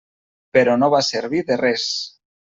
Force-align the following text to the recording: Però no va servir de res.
Però 0.57 0.77
no 0.83 0.87
va 0.93 1.01
servir 1.07 1.41
de 1.51 1.59
res. 1.63 1.85